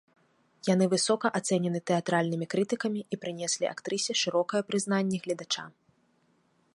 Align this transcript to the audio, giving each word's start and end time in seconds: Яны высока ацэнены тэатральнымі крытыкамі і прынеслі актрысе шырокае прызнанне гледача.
Яны 0.69 0.85
высока 0.93 1.27
ацэнены 1.39 1.79
тэатральнымі 1.91 2.45
крытыкамі 2.53 3.01
і 3.17 3.21
прынеслі 3.25 3.65
актрысе 3.75 4.13
шырокае 4.25 4.61
прызнанне 4.71 5.17
гледача. 5.27 5.63